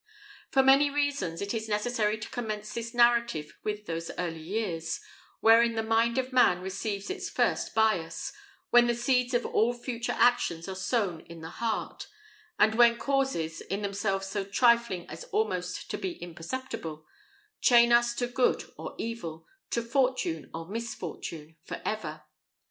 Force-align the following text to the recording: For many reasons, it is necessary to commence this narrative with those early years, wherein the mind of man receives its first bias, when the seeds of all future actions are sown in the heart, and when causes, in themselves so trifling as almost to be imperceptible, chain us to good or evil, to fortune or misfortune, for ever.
For 0.49 0.63
many 0.63 0.89
reasons, 0.89 1.43
it 1.43 1.53
is 1.53 1.69
necessary 1.69 2.17
to 2.17 2.29
commence 2.31 2.73
this 2.73 2.91
narrative 2.91 3.55
with 3.63 3.85
those 3.85 4.09
early 4.17 4.39
years, 4.41 4.99
wherein 5.41 5.75
the 5.75 5.83
mind 5.83 6.17
of 6.17 6.33
man 6.33 6.59
receives 6.61 7.11
its 7.11 7.29
first 7.29 7.75
bias, 7.75 8.33
when 8.71 8.87
the 8.87 8.95
seeds 8.95 9.35
of 9.35 9.45
all 9.45 9.75
future 9.75 10.15
actions 10.17 10.67
are 10.67 10.73
sown 10.75 11.19
in 11.27 11.41
the 11.41 11.51
heart, 11.51 12.07
and 12.57 12.73
when 12.73 12.97
causes, 12.97 13.61
in 13.61 13.83
themselves 13.83 14.25
so 14.25 14.43
trifling 14.43 15.05
as 15.07 15.25
almost 15.25 15.91
to 15.91 15.99
be 15.99 16.13
imperceptible, 16.13 17.05
chain 17.61 17.93
us 17.93 18.15
to 18.15 18.25
good 18.25 18.63
or 18.79 18.95
evil, 18.97 19.45
to 19.69 19.83
fortune 19.83 20.49
or 20.51 20.67
misfortune, 20.67 21.57
for 21.63 21.79
ever. 21.85 22.23